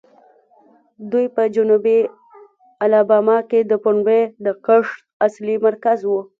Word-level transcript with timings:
دوی 1.11 1.25
په 1.35 1.43
جنوبي 1.55 1.99
الاباما 2.83 3.37
کې 3.49 3.59
د 3.69 3.73
پنبې 3.83 4.21
د 4.45 4.47
کښت 4.65 4.95
اصلي 5.25 5.55
مرکز 5.65 5.99
وو. 6.09 6.19